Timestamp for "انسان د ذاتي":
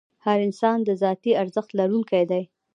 0.47-1.31